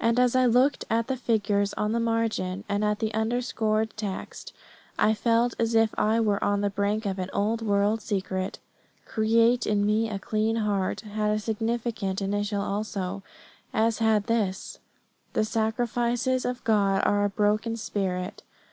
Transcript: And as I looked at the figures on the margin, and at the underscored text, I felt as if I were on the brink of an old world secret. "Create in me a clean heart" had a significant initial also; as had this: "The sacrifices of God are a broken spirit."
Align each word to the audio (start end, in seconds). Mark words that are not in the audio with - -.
And 0.00 0.18
as 0.18 0.34
I 0.34 0.46
looked 0.46 0.84
at 0.90 1.06
the 1.06 1.16
figures 1.16 1.74
on 1.74 1.92
the 1.92 2.00
margin, 2.00 2.64
and 2.68 2.84
at 2.84 2.98
the 2.98 3.14
underscored 3.14 3.96
text, 3.96 4.52
I 4.98 5.14
felt 5.14 5.54
as 5.60 5.76
if 5.76 5.94
I 5.96 6.18
were 6.18 6.42
on 6.42 6.60
the 6.60 6.70
brink 6.70 7.06
of 7.06 7.20
an 7.20 7.30
old 7.32 7.62
world 7.62 8.02
secret. 8.02 8.58
"Create 9.06 9.64
in 9.64 9.86
me 9.86 10.10
a 10.10 10.18
clean 10.18 10.56
heart" 10.56 11.02
had 11.02 11.30
a 11.30 11.38
significant 11.38 12.20
initial 12.20 12.62
also; 12.62 13.22
as 13.72 13.98
had 13.98 14.24
this: 14.24 14.80
"The 15.34 15.44
sacrifices 15.44 16.44
of 16.44 16.64
God 16.64 17.04
are 17.06 17.24
a 17.24 17.28
broken 17.30 17.76
spirit." 17.76 18.42